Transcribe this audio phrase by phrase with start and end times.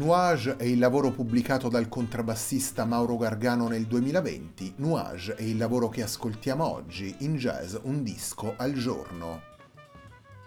[0.00, 4.72] Nuage è il lavoro pubblicato dal contrabbassista Mauro Gargano nel 2020.
[4.76, 9.42] Nuage è il lavoro che ascoltiamo oggi in jazz un disco al giorno.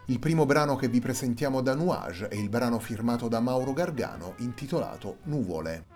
[0.07, 4.33] Il primo brano che vi presentiamo da Nuage è il brano firmato da Mauro Gargano
[4.37, 5.92] intitolato Nuvole.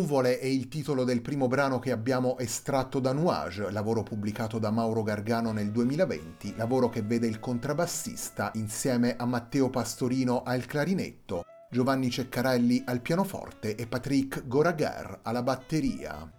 [0.00, 4.70] Nuvole è il titolo del primo brano che abbiamo estratto da Nuage, lavoro pubblicato da
[4.70, 11.44] Mauro Gargano nel 2020, lavoro che vede il contrabbassista insieme a Matteo Pastorino al clarinetto,
[11.70, 16.32] Giovanni Ceccarelli al pianoforte e Patrick Goraguer alla batteria.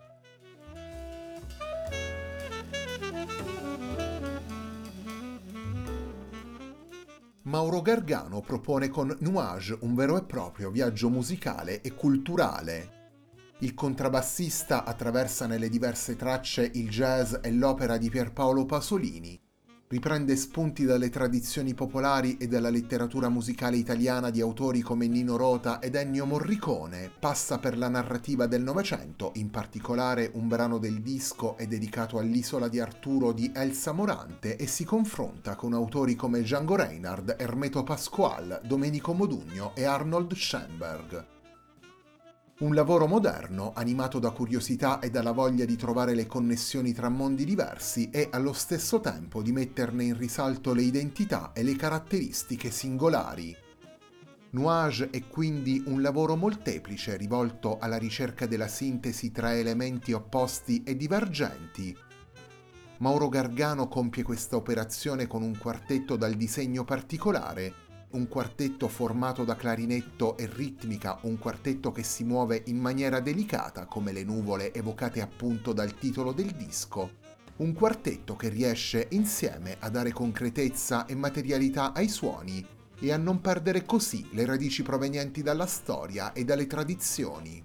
[7.44, 13.01] Mauro Gargano propone con Nuage un vero e proprio viaggio musicale e culturale.
[13.64, 19.40] Il contrabbassista attraversa nelle diverse tracce il jazz e l'opera di Pierpaolo Pasolini,
[19.88, 25.80] riprende spunti dalle tradizioni popolari e dalla letteratura musicale italiana di autori come Nino Rota
[25.80, 31.56] ed Ennio Morricone, passa per la narrativa del Novecento, in particolare un brano del disco
[31.56, 36.76] è dedicato all'isola di Arturo di Elsa Morante e si confronta con autori come Django
[36.76, 41.41] Reinhardt, Ermeto Pasquale, Domenico Modugno e Arnold Schoenberg.
[42.62, 47.44] Un lavoro moderno, animato da curiosità e dalla voglia di trovare le connessioni tra mondi
[47.44, 53.58] diversi e allo stesso tempo di metterne in risalto le identità e le caratteristiche singolari.
[54.52, 60.96] Nuage è quindi un lavoro molteplice rivolto alla ricerca della sintesi tra elementi opposti e
[60.96, 61.98] divergenti.
[63.00, 67.74] Mauro Gargano compie questa operazione con un quartetto dal disegno particolare,
[68.12, 73.86] un quartetto formato da clarinetto e ritmica, un quartetto che si muove in maniera delicata
[73.86, 77.12] come le nuvole evocate appunto dal titolo del disco,
[77.58, 82.66] un quartetto che riesce insieme a dare concretezza e materialità ai suoni
[83.00, 87.64] e a non perdere così le radici provenienti dalla storia e dalle tradizioni.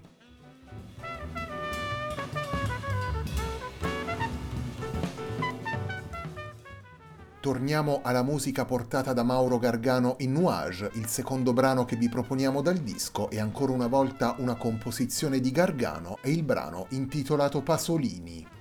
[7.47, 12.61] Torniamo alla musica portata da Mauro Gargano in Nuage, il secondo brano che vi proponiamo
[12.61, 18.56] dal disco è ancora una volta una composizione di Gargano e il brano intitolato Pasolini.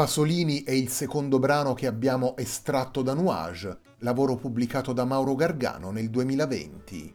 [0.00, 5.90] Pasolini è il secondo brano che abbiamo estratto da Nuage, lavoro pubblicato da Mauro Gargano
[5.90, 7.14] nel 2020.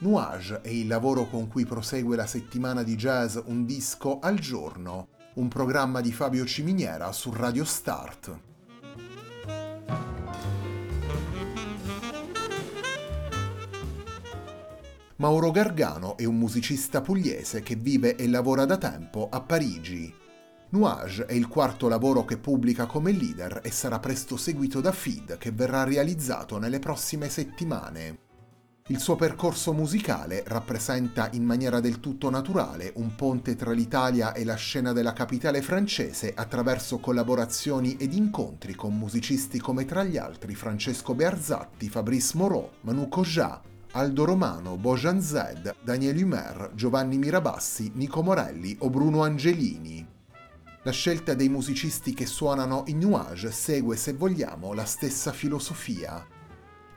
[0.00, 5.08] Nuage è il lavoro con cui prosegue la settimana di jazz Un disco al giorno,
[5.36, 8.40] un programma di Fabio Ciminiera su Radio Start.
[15.16, 20.20] Mauro Gargano è un musicista pugliese che vive e lavora da tempo a Parigi.
[20.72, 25.36] Nuage è il quarto lavoro che pubblica come leader e sarà presto seguito da Feed
[25.36, 28.18] che verrà realizzato nelle prossime settimane.
[28.86, 34.46] Il suo percorso musicale rappresenta in maniera del tutto naturale un ponte tra l'Italia e
[34.46, 40.54] la scena della capitale francese attraverso collaborazioni ed incontri con musicisti come tra gli altri
[40.54, 43.60] Francesco Bearzatti, Fabrice Moreau, Manu Cojat,
[43.92, 50.20] Aldo Romano, Bojan Zed, Daniel Humer, Giovanni Mirabassi, Nico Morelli o Bruno Angelini.
[50.84, 56.26] La scelta dei musicisti che suonano in Nuage segue, se vogliamo, la stessa filosofia.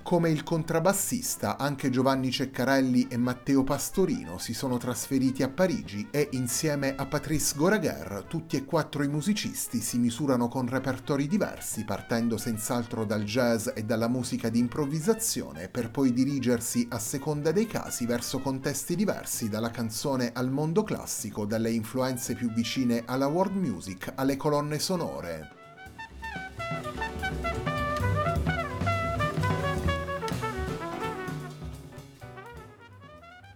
[0.06, 6.30] Come il contrabbassista, anche Giovanni Ceccarelli e Matteo Pastorino si sono trasferiti a Parigi e
[6.34, 12.38] insieme a Patrice Goraguer tutti e quattro i musicisti si misurano con repertori diversi, partendo
[12.38, 18.06] senz'altro dal jazz e dalla musica di improvvisazione, per poi dirigersi a seconda dei casi
[18.06, 24.14] verso contesti diversi, dalla canzone al mondo classico, dalle influenze più vicine alla world music
[24.14, 25.65] alle colonne sonore.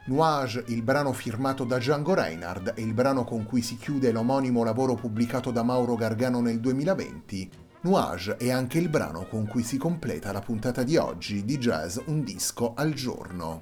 [0.09, 4.63] Nuage, il brano firmato da Django Reinhardt e il brano con cui si chiude l'omonimo
[4.63, 7.51] lavoro pubblicato da Mauro Gargano nel 2020,
[7.81, 11.99] Nuage è anche il brano con cui si completa la puntata di oggi di Jazz
[12.05, 13.61] Un disco al giorno.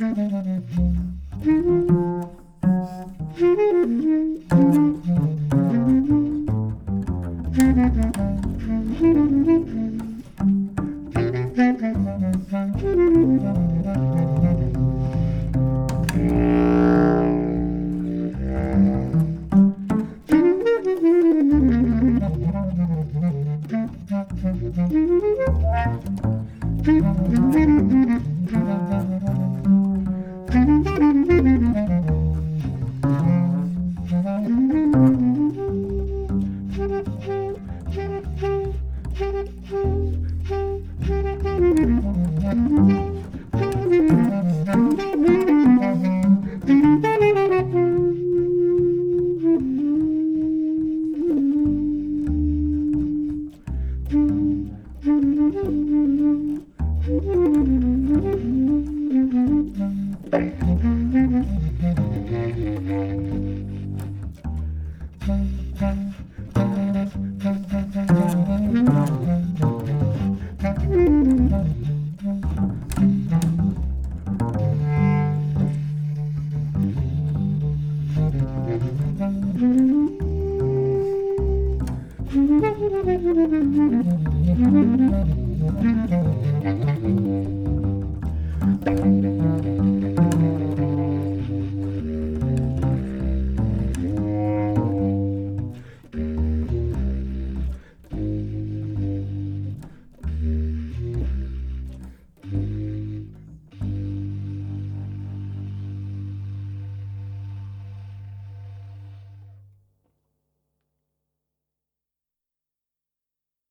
[0.00, 1.17] なるほど。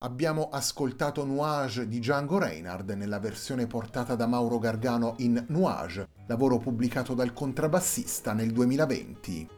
[0.02, 6.60] Abbiamo ascoltato Nuage di Django Reinhardt nella versione portata da Mauro Gargano in Nuage, lavoro
[6.60, 9.50] pubblicato dal contrabbassista nel 2020.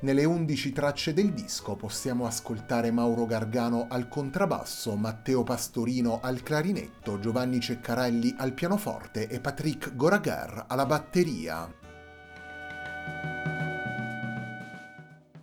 [0.00, 7.20] Nelle 11 tracce del disco possiamo ascoltare Mauro Gargano al contrabbasso, Matteo Pastorino al clarinetto,
[7.20, 11.72] Giovanni Ceccarelli al pianoforte e Patrick Goraguer alla batteria.